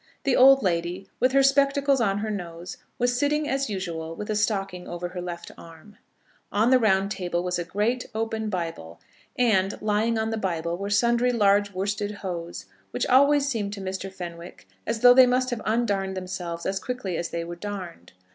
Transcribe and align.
The 0.23 0.35
old 0.35 0.63
lady, 0.63 1.07
with 1.19 1.31
her 1.33 1.43
spectacles 1.43 2.01
on 2.01 2.17
her 2.25 2.31
nose, 2.31 2.77
was 2.97 3.15
sitting 3.15 3.47
as 3.47 3.69
usual 3.69 4.15
with 4.15 4.31
a 4.31 4.35
stocking 4.35 4.87
over 4.87 5.09
her 5.09 5.21
left 5.21 5.51
arm. 5.59 5.95
On 6.51 6.71
the 6.71 6.79
round 6.79 7.11
table 7.11 7.43
was 7.43 7.59
a 7.59 7.63
great 7.63 8.07
open 8.15 8.49
Bible, 8.49 8.99
and, 9.37 9.79
lying 9.79 10.17
on 10.17 10.31
the 10.31 10.37
Bible, 10.37 10.75
were 10.75 10.89
sundry 10.89 11.31
large 11.31 11.71
worsted 11.71 12.09
hose, 12.25 12.65
which 12.89 13.05
always 13.05 13.47
seemed 13.47 13.73
to 13.73 13.79
Mr. 13.79 14.11
Fenwick 14.11 14.67
as 14.87 15.01
though 15.01 15.13
they 15.13 15.27
must 15.27 15.51
have 15.51 15.61
undarned 15.65 16.17
themselves 16.17 16.65
as 16.65 16.79
quickly 16.79 17.15
as 17.15 17.29
they 17.29 17.43
were 17.43 17.55
darned. 17.55 18.13